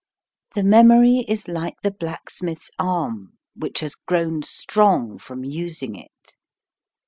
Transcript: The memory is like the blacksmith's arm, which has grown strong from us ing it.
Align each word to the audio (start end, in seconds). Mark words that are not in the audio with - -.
The 0.55 0.63
memory 0.63 1.25
is 1.27 1.47
like 1.47 1.75
the 1.83 1.91
blacksmith's 1.91 2.71
arm, 2.79 3.37
which 3.55 3.81
has 3.81 3.93
grown 3.93 4.41
strong 4.41 5.19
from 5.19 5.43
us 5.45 5.83
ing 5.83 5.93
it. 5.95 6.35